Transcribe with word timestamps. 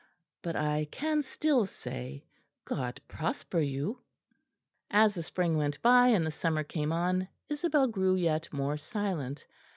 But 0.41 0.55
I 0.55 0.87
can 0.91 1.21
still 1.21 1.67
say, 1.67 2.25
God 2.65 2.99
prosper 3.07 3.59
you." 3.59 4.01
As 4.89 5.13
the 5.13 5.21
spring 5.21 5.57
went 5.57 5.79
by 5.83 6.07
and 6.07 6.25
the 6.25 6.31
summer 6.31 6.63
came 6.63 6.91
on, 6.91 7.27
Isabel 7.49 7.85
grew 7.87 8.15
yet 8.15 8.51
more 8.51 8.77
silent. 8.77 9.45